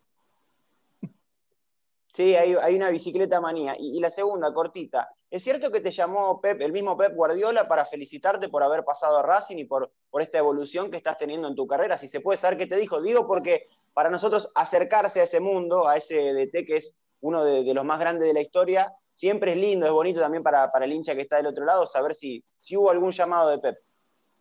[2.18, 3.76] Sí, hay, una bicicleta manía.
[3.78, 5.08] Y, la segunda, cortita.
[5.30, 9.18] ¿Es cierto que te llamó Pep, el mismo Pep Guardiola para felicitarte por haber pasado
[9.18, 11.96] a Racing y por, por esta evolución que estás teniendo en tu carrera?
[11.96, 13.00] Si se puede saber qué te dijo.
[13.00, 17.72] Digo porque para nosotros acercarse a ese mundo, a ese DT que es uno de,
[17.72, 21.14] los más grandes de la historia, siempre es lindo, es bonito también para, el hincha
[21.14, 23.78] que está del otro lado saber si, si hubo algún llamado de Pep.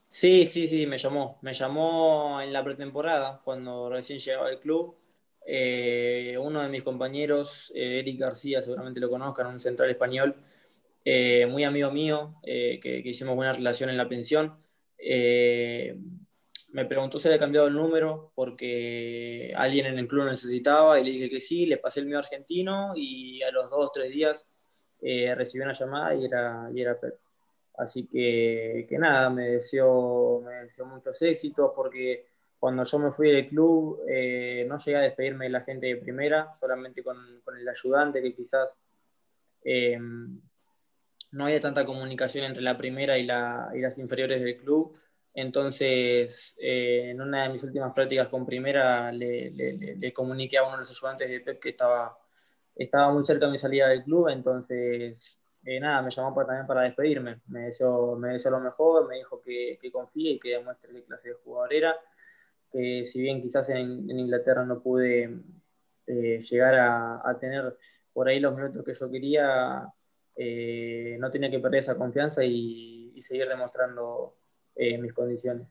[0.08, 1.38] Sí, sí, sí, me llamó.
[1.42, 4.96] Me llamó en la pretemporada, cuando recién llegaba al club
[5.50, 10.36] eh, uno de mis compañeros, eh, Eric García, seguramente lo conozcan, un central español,
[11.06, 14.58] eh, muy amigo mío, que, hicimos buena relación en la pensión.
[16.70, 21.06] me preguntó si había cambiado el número porque alguien en el club lo necesitaba y
[21.06, 24.12] le dije que sí, le pasé el mío argentino y a los dos o tres
[24.12, 24.48] días
[25.02, 27.00] recibí una llamada y era, y era
[27.78, 32.26] Así que, que nada, me deseó, me deseó muchos éxitos porque
[32.60, 35.98] cuando yo me fui del club, eh, no llegué a despedirme de la gente de
[35.98, 37.18] primera, solamente con,
[37.60, 38.70] el ayudante, que quizás
[39.64, 44.98] eh, no había tanta comunicación entre la primera y, las inferiores del club.
[45.36, 50.80] Entonces, eh, en una de mis últimas prácticas con primera, le, comuniqué a uno de
[50.80, 52.18] los ayudantes de Pep que estaba,
[52.76, 54.30] estaba muy cerca de mi salida del club.
[54.30, 55.38] Entonces,
[55.80, 57.42] nada, me llamó para, también para despedirme.
[57.48, 61.30] Me deseó, me lo mejor, me dijo que, que confíe y que demuestre qué clase
[61.30, 61.96] de jugador era
[62.78, 65.42] que si bien quizás en, Inglaterra no pude
[66.06, 67.76] eh, llegar a, tener
[68.14, 69.92] por ahí los minutos que yo quería,
[70.36, 74.38] eh, no tenía que perder esa confianza y, seguir demostrando
[74.74, 75.68] eh, mis condiciones.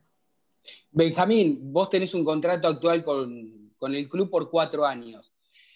[0.90, 5.32] Benjamín, vos tenés un contrato actual con, con el club por cuatro años.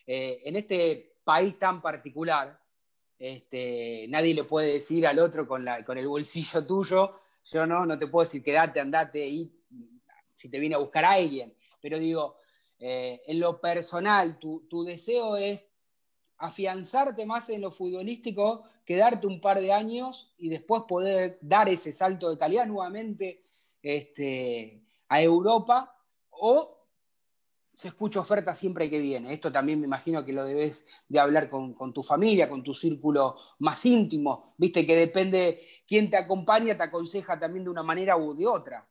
[0.06, 2.60] en este país tan particular,
[3.18, 7.14] este, nadie le puede decir al otro con, la, con el bolsillo tuyo,
[7.44, 9.59] yo no, no te puedo decir quédate, andate y
[10.40, 11.54] si te viene a buscar a alguien.
[11.82, 12.36] Pero digo,
[12.78, 15.64] eh, en lo personal, tu, tu, deseo es
[16.38, 21.92] afianzarte más en lo futbolístico, quedarte un par de años y después poder dar ese
[21.92, 23.44] salto de calidad nuevamente
[23.82, 25.94] este, a Europa,
[26.30, 26.80] o
[27.80, 29.32] se escucha oferta siempre que viene.
[29.32, 33.36] Esto también me imagino que lo debes de hablar con, tu familia, con tu círculo
[33.58, 34.54] más íntimo.
[34.58, 38.86] Viste que depende quién te acompaña, te aconseja también de una manera u de otra.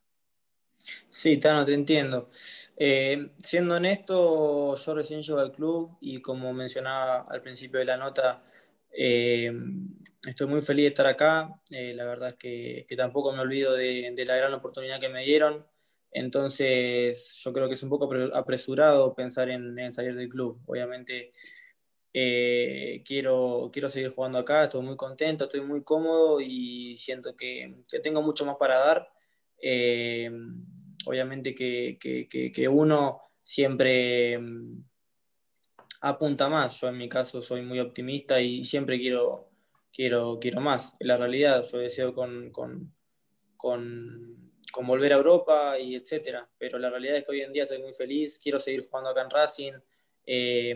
[1.09, 2.29] Sí, Tano, te entiendo.
[2.77, 7.97] Eh, siendo honesto, yo recién llego al club y como mencionaba al principio de la
[7.97, 8.43] nota,
[8.91, 9.51] eh,
[10.25, 11.61] estoy muy feliz de estar acá.
[11.69, 15.23] Eh, la verdad es que, tampoco me olvido de, de la gran oportunidad que me
[15.23, 15.65] dieron.
[16.11, 20.59] Entonces, yo creo que es un poco apresurado pensar en, salir del club.
[20.65, 21.33] Obviamente,
[22.13, 27.75] eh, quiero, quiero seguir jugando acá, estoy muy contento, estoy muy cómodo y siento que,
[28.03, 29.09] tengo mucho más para dar.
[29.61, 30.31] Eh,
[31.05, 34.83] obviamente que, uno siempre mm,
[36.01, 36.79] apunta más.
[36.81, 39.49] Yo en mi caso soy muy optimista y siempre quiero,
[39.91, 40.95] quiero, quiero más.
[40.99, 42.93] En la realidad, yo deseo con, con
[44.71, 46.47] con volver a Europa y etcétera.
[46.57, 49.21] Pero la realidad es que hoy en día estoy muy feliz, quiero seguir jugando acá
[49.21, 49.73] en Racing.
[50.25, 50.75] Eh,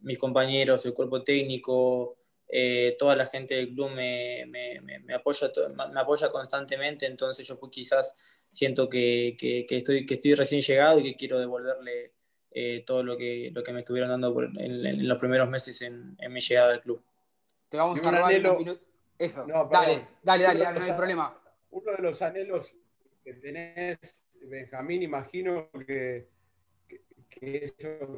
[0.00, 2.18] mis compañeros, el cuerpo técnico,
[2.54, 5.50] eh, toda la gente del club me, me, me, apoya,
[5.90, 8.14] me apoya constantemente, entonces yo pues quizás
[8.52, 12.12] siento que, que, estoy, que estoy recién llegado y que quiero devolverle
[12.50, 16.30] eh, todo lo que, lo que me estuvieron dando en, los primeros meses en, en,
[16.30, 17.02] mi llegada al club.
[17.70, 18.80] Te vamos a robar minuto.
[19.18, 19.46] Eso.
[19.46, 21.42] dale, dale, dale, dale, no hay problema.
[21.70, 22.70] Uno de los anhelos
[23.24, 23.98] que tenés,
[24.42, 26.28] Benjamín, imagino que,
[27.40, 28.16] eso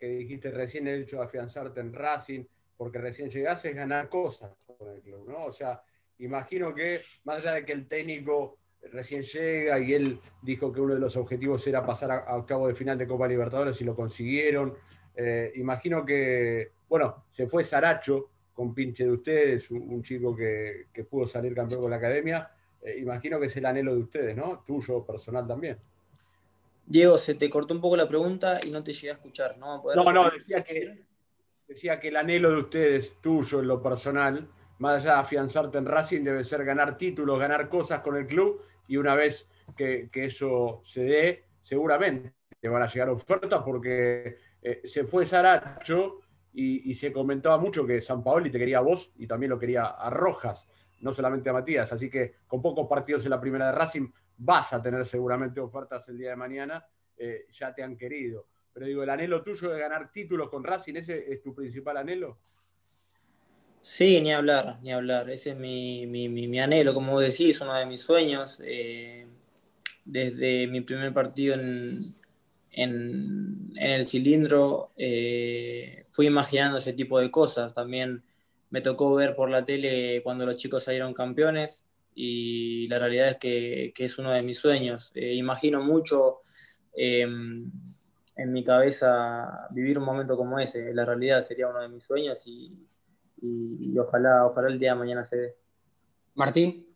[0.00, 2.44] que, dijiste recién, el hecho de afianzarte en Racing,
[2.76, 5.46] porque recién llegaste, es ganar cosas con el club, ¿no?
[5.46, 5.82] O sea,
[6.18, 8.58] imagino que, más allá de que el técnico
[8.92, 12.74] recién llega y él dijo que uno de los objetivos era pasar a, octavo de
[12.74, 14.74] final de Copa Libertadores y lo consiguieron,
[15.14, 21.04] eh, imagino que, bueno, se fue Saracho con pinche de ustedes, un, chico que, que
[21.04, 22.50] pudo salir campeón con la academia,
[22.82, 24.62] eh, imagino que es el anhelo de ustedes, ¿no?
[24.66, 25.78] Tuyo, personal también.
[26.86, 29.82] Diego, se te cortó un poco la pregunta y no te llegué a escuchar, ¿no?
[29.94, 31.04] No, no, decía que,
[31.66, 34.48] decía que el anhelo de ustedes, tuyo en lo personal,
[34.78, 38.62] más allá de afianzarte en Racing, debe ser ganar títulos, ganar cosas con el club
[38.86, 44.82] y una vez que, eso se dé, seguramente te van a llegar ofertas porque eh,
[44.84, 46.20] se fue Saracho
[46.52, 49.84] y, se comentaba mucho que San Paoli te quería a vos y también lo quería
[49.84, 50.66] a Rojas
[51.00, 51.92] no solamente a Matías.
[51.92, 56.08] Así que con pocos partidos en la primera de Racing vas a tener seguramente ofertas
[56.08, 58.46] el día de mañana, eh, ya te han querido.
[58.76, 62.36] Pero digo, el anhelo tuyo de ganar títulos con Racing, ¿ese es tu principal anhelo?
[63.80, 65.30] Sí, ni hablar, ni hablar.
[65.30, 68.60] Ese es mi, anhelo, como vos decís, uno de mis sueños.
[68.62, 69.28] Eh,
[70.04, 72.16] desde mi primer partido en,
[72.70, 77.72] en, el cilindro, eh, fui imaginando ese tipo de cosas.
[77.72, 78.24] También
[78.68, 83.36] me tocó ver por la tele cuando los chicos salieron campeones y la realidad es
[83.38, 85.12] que, es uno de mis sueños.
[85.14, 86.40] Eh, imagino mucho
[88.36, 90.92] en mi cabeza vivir un momento como ese.
[90.94, 95.36] La realidad sería uno de mis sueños y, ojalá, ojalá el día de mañana se
[95.36, 95.54] dé.
[96.34, 96.86] Martín.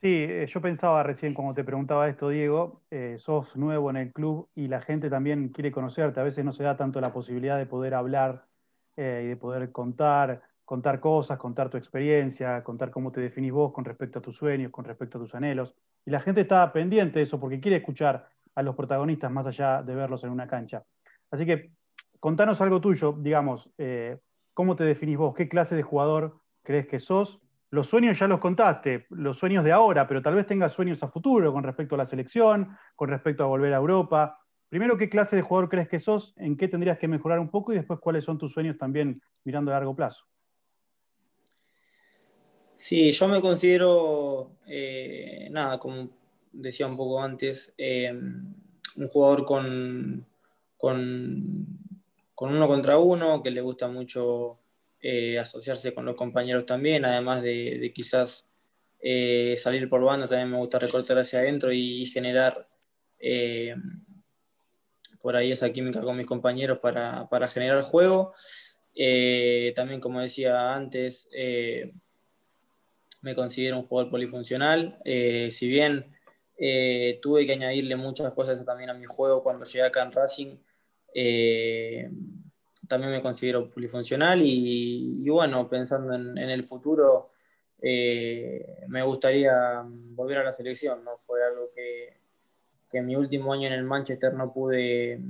[0.00, 4.12] Sí, eh, yo pensaba recién cuando te preguntaba esto, Diego, eh, sos nuevo en el
[4.12, 6.20] club y la gente también quiere conocerte.
[6.20, 8.34] A veces no se da tanto la posibilidad de poder hablar
[8.96, 13.84] y de poder contar contar cosas, contar tu experiencia, contar cómo te definís vos con
[13.84, 15.74] respecto a tus sueños, con respecto a tus anhelos.
[16.06, 18.28] Y la gente está pendiente de eso porque quiere escuchar
[18.60, 20.84] a los protagonistas más allá de verlos en una cancha.
[21.30, 21.72] Así que
[22.20, 24.18] contanos algo tuyo, digamos, eh,
[24.54, 25.34] ¿cómo te definís vos?
[25.34, 27.40] ¿Qué clase de jugador crees que sos?
[27.70, 31.08] Los sueños ya los contaste, los sueños de ahora, pero tal vez tengas sueños a
[31.08, 34.38] futuro con respecto a la selección, con respecto a volver a Europa.
[34.68, 36.34] Primero, ¿qué clase de jugador crees que sos?
[36.36, 37.72] ¿En qué tendrías que mejorar un poco?
[37.72, 40.24] Y después, ¿cuáles son tus sueños también mirando a largo plazo?
[42.76, 46.08] Sí, yo me considero, eh, nada, como
[46.52, 50.26] decía un poco antes, eh, un jugador con,
[50.76, 51.78] con,
[52.40, 54.58] uno contra uno, que le gusta mucho
[55.00, 58.46] eh, asociarse con los compañeros también, además de, quizás
[59.56, 62.68] salir por banda, también me gusta recortar hacia adentro y, generar
[65.22, 68.34] por ahí esa química con mis compañeros para, para generar juego.
[69.74, 71.28] también, como decía antes,
[73.22, 74.98] me considero un jugador polifuncional.
[75.04, 76.12] Eh, si bien
[76.62, 80.56] eh, tuve que añadirle muchas cosas también a mi juego cuando llegué acá en Racing,
[81.14, 82.10] eh,
[82.86, 87.30] también me considero polifuncional y, bueno, pensando en, el futuro,
[87.80, 91.18] eh, me gustaría volver a la selección, ¿no?
[91.24, 92.18] Fue algo que,
[92.92, 95.20] en mi último año en el Manchester no pude,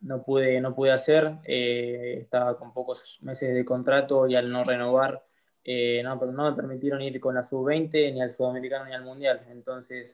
[0.00, 4.64] no pude, no pude hacer, eh, estaba con pocos meses de contrato y al no
[4.64, 5.24] renovar,
[5.64, 9.44] eh, no, no me permitieron ir con la sub-20 ni al sudamericano ni al mundial,
[9.50, 10.12] entonces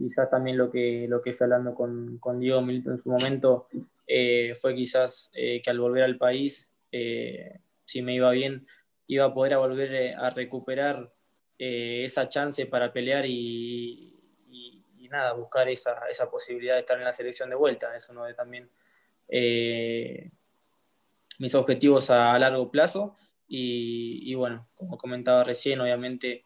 [0.00, 3.68] quizás también lo que, lo que fui hablando con, con Diego Milito en su momento
[4.06, 8.66] eh, fue quizás eh, que al volver al país, eh, si me iba bien,
[9.06, 11.12] iba a poder volver a recuperar
[11.58, 14.06] esa chance para pelear y,
[15.10, 17.94] nada, buscar esa, esa, posibilidad de estar en la selección de vuelta.
[17.96, 18.70] Es uno de también
[21.38, 23.16] mis objetivos a, largo plazo.
[23.48, 26.44] Y, y, bueno, como comentaba recién, obviamente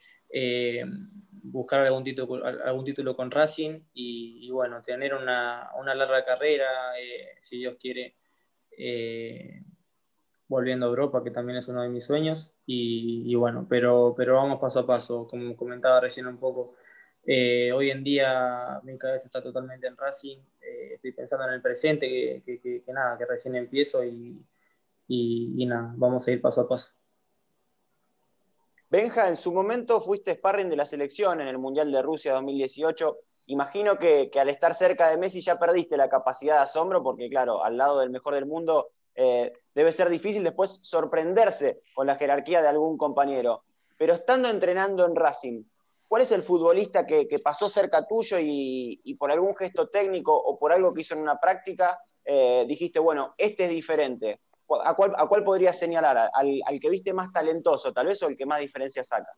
[1.45, 7.59] buscar algún título, algún título con Racing y, bueno, tener una, larga carrera, eh, si
[7.59, 8.17] Dios quiere,
[8.77, 9.63] eh,
[10.49, 12.51] volviendo a Europa, que también es uno de mis sueños.
[12.67, 16.77] Y, bueno, pero, pero vamos paso a paso, como comentaba recién un poco.
[17.27, 20.39] Eh, hoy en día mi cabeza está totalmente en Racing,
[20.95, 24.45] estoy pensando en el presente, que, nada, que recién empiezo y,
[25.09, 26.89] y nada, vamos a ir paso a paso.
[28.95, 33.19] Benja, en su momento fuiste sparring de la selección en el Mundial de Rusia 2018.
[33.49, 37.65] Imagino que, al estar cerca de Messi ya perdiste la capacidad de asombro, porque claro,
[37.65, 42.63] al lado del mejor del mundo eh, debe ser difícil después sorprenderse con la jerarquía
[42.63, 43.65] de algún compañero.
[43.99, 45.65] Pero estando entrenando en Racing,
[46.07, 50.71] ¿cuál es el futbolista que, pasó cerca tuyo y, por algún gesto técnico o por
[50.71, 54.39] algo que hizo en una práctica, eh, dijiste, bueno, este es diferente?
[54.83, 56.31] ¿A cuál, podría señalar?
[56.33, 59.33] ¿Al, que viste más talentoso, tal vez, o el que más diferencia saca?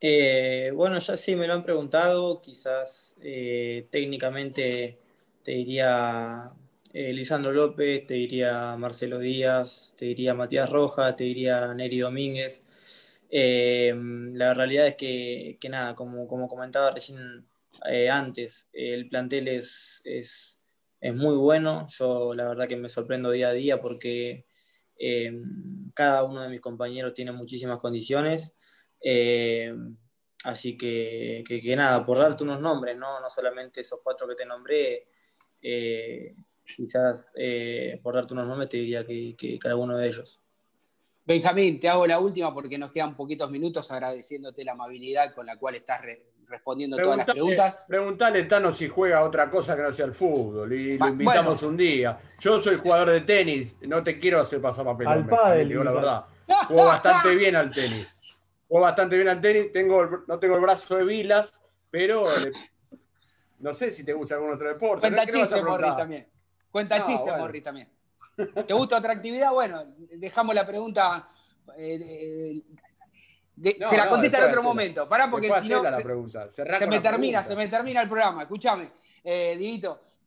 [0.00, 4.98] Eh, bueno, ya sí me lo han preguntado, quizás eh, técnicamente
[5.44, 6.50] te diría
[6.92, 12.62] eh, Lisandro López, te diría Marcelo Díaz, te diría Matías Rojas, te diría Neri Domínguez.
[13.30, 17.46] la realidad es que, nada, como, comentaba recién
[18.10, 20.61] antes, el plantel es
[21.14, 21.86] muy bueno.
[21.88, 24.46] Yo la verdad que me sorprendo día a día porque
[25.04, 25.32] eh,
[25.94, 28.54] cada uno de mis compañeros tiene muchísimas condiciones.
[29.02, 29.74] Eh,
[30.44, 34.46] así que, que, nada, por darte unos nombres, no, no solamente esos cuatro que te
[34.46, 35.08] nombré,
[35.60, 36.36] eh,
[36.76, 37.26] quizás
[38.00, 40.38] por darte unos nombres te diría que, que, cada uno de ellos.
[41.24, 45.56] Benjamín, te hago la última porque nos quedan poquitos minutos agradeciéndote la amabilidad con la
[45.56, 46.00] cual estás
[46.52, 47.78] respondiendo todas las preguntas.
[47.88, 51.76] Preguntale, Tano, si juega otra cosa que no sea el fútbol y lo invitamos un
[51.76, 52.20] día.
[52.38, 55.08] Yo soy jugador de tenis, no te quiero hacer pasar papel.
[55.08, 56.24] Al padre, digo la verdad.
[56.68, 58.06] Juego bastante bien al tenis.
[58.68, 59.72] Juego bastante bien al tenis.
[59.72, 62.22] Tengo, no tengo el brazo de Vilas, pero
[63.58, 65.08] no sé si te gusta algún otro deporte.
[65.08, 66.28] Cuenta chiste, Morri, también.
[66.70, 67.88] Cuenta chiste, Morri, también.
[68.66, 69.52] ¿Te gusta otra actividad?
[69.52, 71.28] Bueno, dejamos la pregunita
[71.76, 72.62] eh,
[73.62, 75.08] se la contesta en otro momento.
[75.08, 75.82] Pará, porque si no.
[76.50, 78.42] Se, me termina, se me termina el programa.
[78.42, 78.90] Escúchame,
[79.24, 79.80] eh,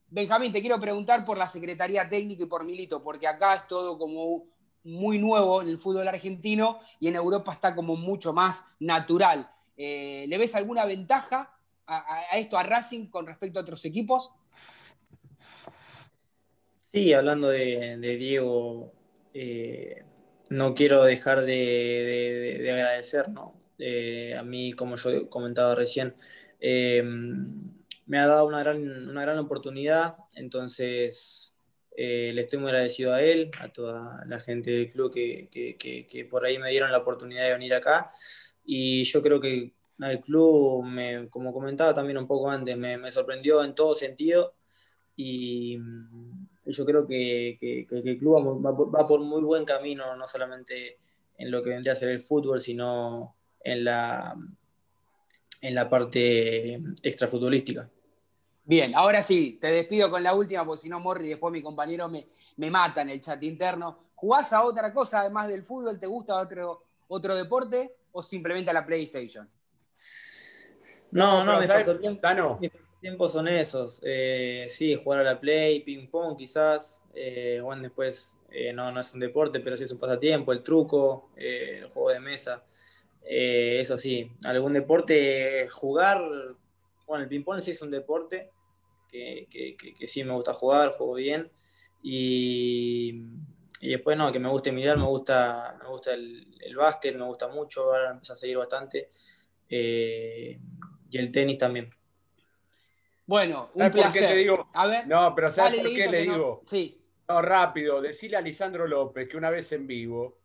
[0.09, 3.97] Benjamín, te quiero preguntar por la Secretaría Técnica y por Milito, porque acá es todo
[3.97, 4.45] como
[4.83, 9.49] muy nuevo en el fútbol argentino y en Europa está como mucho más natural.
[9.75, 11.51] Eh, ¿Le ves alguna ventaja
[11.88, 14.31] a, esto, a Racing, con respecto a otros equipos?
[16.91, 18.93] Sí, hablando de, Diego,
[19.33, 20.03] eh,
[20.50, 23.56] no quiero dejar de, agradecer, ¿no?
[23.78, 26.16] Eh, a mí, como yo he comentado recién,
[26.60, 27.04] eh,
[28.06, 31.54] me ha dado una gran, una gran oportunidad, entonces
[31.98, 36.26] eh, le estoy muy agradecido a él, a toda la gente del club que, que,
[36.26, 38.12] por ahí me dieron la oportunidad de venir acá.
[38.64, 43.12] Y yo creo que el club, me, como comentaba también un poco antes, me, me
[43.12, 44.56] sorprendió en todo sentido
[45.16, 45.78] y
[46.66, 47.57] yo creo que,
[47.89, 50.97] el club va, por muy buen camino, no solamente
[51.38, 54.36] en lo que vendría a ser el fútbol, sino en la,
[55.61, 57.89] en la parte extrafutbolística.
[58.63, 62.09] Bien, ahora sí, te despido con la última, porque si no, Morri, después mi compañero
[62.09, 62.26] me,
[62.57, 63.99] me mata en el chat interno.
[64.16, 65.99] ¿Jugás a otra cosa además del fútbol?
[65.99, 69.47] ¿Te gusta otro, otro deporte o simplemente a la PlayStation?
[71.11, 72.22] No, no, me pasó tiempo
[73.06, 74.01] tiempos son esos.
[74.03, 77.03] Eh, sí, jugar a la play, ping pong quizás.
[77.14, 80.64] Eh, bueno, después eh, no, no es un deporte, pero sí es un pasatiempo, el
[80.64, 82.64] truco, el juego de mesa.
[83.22, 86.20] eso sí, algún deporte, jugar.
[87.06, 88.49] Bueno, el ping pong sí es un deporte
[89.08, 91.51] que, que, sí me gusta jugar, juego bien.
[92.01, 93.22] Y,
[93.82, 97.26] y, después no, que me guste mirar, me gusta, me gusta el, el básquet, me
[97.26, 99.10] gusta mucho, ahora empecé a seguir bastante.
[99.70, 101.95] y el tenis también.
[103.26, 104.47] Bueno, un placer.
[104.73, 106.63] a ver, no, pero ¿sabes por qué le digo?
[106.67, 107.01] Sí.
[107.28, 110.38] No, rápido, decirle a Lisandro López que una vez en vivo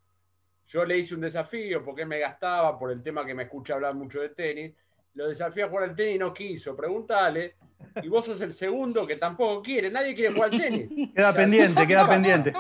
[0.70, 3.96] yo le hice un desafío porque me gastaba por el tema que me escucha hablar
[3.96, 4.72] mucho de tenis.
[5.14, 6.76] Lo desafié a jugar al tenis y no quiso.
[6.76, 7.56] Pregúntale.
[8.00, 9.90] Y vos sos el segundo que tampoco quiere.
[9.90, 11.10] Nadie quiere jugar al tenis.
[11.12, 12.52] Queda pendiente, queda pendiente.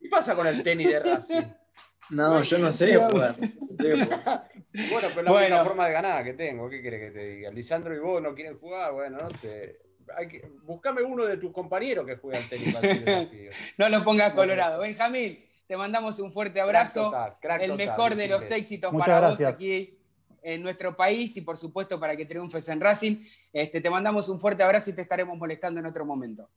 [0.00, 1.42] ¿Qué pasa con el tenis de Racing?
[2.10, 3.36] No, yo no sé jugar.
[3.36, 6.68] bueno, pero la única forma de ganar que tengo.
[6.68, 7.50] ¿Qué quieres que te diga?
[7.50, 8.92] Lisandro y vos no quieren jugar.
[8.92, 9.78] Bueno, no sé.
[10.16, 10.50] Hay que...
[10.64, 12.74] Buscame uno de tus compañeros que juegue al tenis.
[12.74, 12.88] Para
[13.78, 14.82] no lo pongas colorado.
[14.82, 15.44] Benjamín.
[15.66, 17.12] Te mandamos un fuerte abrazo.
[17.60, 19.96] el mejor de los éxitos para vos aquí
[20.42, 23.24] en nuestro país y por supuesto para que triunfes en Racing.
[23.52, 26.48] Este, te mandamos un fuerte abrazo y te estaremos molestando en otro momento.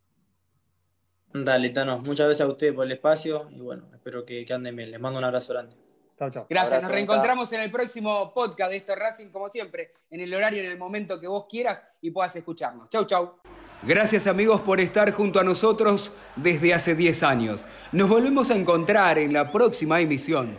[1.34, 1.97] Dale, Tano.
[1.99, 4.91] Muchas gracias a ustedes por el espacio y bueno, espero que, anden bien.
[4.91, 5.75] Les mando un abrazo grande.
[6.17, 6.45] Chao, chao.
[6.47, 10.61] Gracias, nos reencontramos en el próximo podcast de esto Racing, como siempre, en el horario,
[10.61, 12.88] en el momento que vos quieras y puedas escucharnos.
[12.89, 13.36] Chau, chau.
[13.81, 17.65] Gracias amigos por estar junto a nosotros desde hace 10 años.
[17.91, 20.55] Nos volvemos a encontrar en la próxima emisión.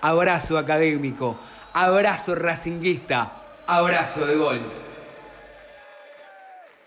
[0.00, 1.38] Abrazo académico,
[1.72, 4.87] abrazo racinguista, abrazo de gol.